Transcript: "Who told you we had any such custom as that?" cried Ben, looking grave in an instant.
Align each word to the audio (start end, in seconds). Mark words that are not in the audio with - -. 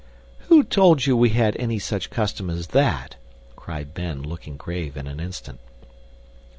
"Who 0.49 0.63
told 0.63 1.05
you 1.05 1.15
we 1.15 1.29
had 1.29 1.55
any 1.57 1.77
such 1.77 2.09
custom 2.09 2.49
as 2.49 2.69
that?" 2.69 3.17
cried 3.55 3.93
Ben, 3.93 4.23
looking 4.23 4.57
grave 4.57 4.97
in 4.97 5.05
an 5.05 5.19
instant. 5.19 5.59